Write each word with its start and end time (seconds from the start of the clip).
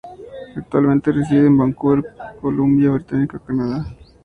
Actualmente 0.55 1.11
reside 1.11 1.45
en 1.45 1.55
Vancouver, 1.55 2.03
Columbia 2.41 2.89
Británica, 2.89 3.37
Canadá. 3.37 3.85